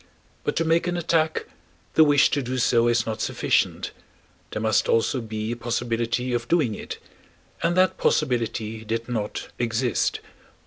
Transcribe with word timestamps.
But 0.43 0.55
to 0.55 0.65
make 0.65 0.87
an 0.87 0.97
attack 0.97 1.45
the 1.93 2.03
wish 2.03 2.31
to 2.31 2.41
do 2.41 2.57
so 2.57 2.87
is 2.87 3.05
not 3.05 3.21
sufficient, 3.21 3.91
there 4.49 4.59
must 4.59 4.89
also 4.89 5.21
be 5.21 5.51
a 5.51 5.55
possibility 5.55 6.33
of 6.33 6.47
doing 6.47 6.73
it, 6.73 6.97
and 7.61 7.77
that 7.77 7.99
possibility 7.99 8.83
did 8.83 9.07
not 9.07 9.49
exist. 9.59 10.19